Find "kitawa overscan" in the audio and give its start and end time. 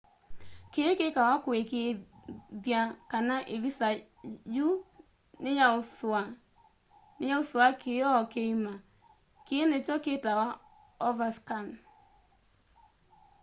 10.05-11.67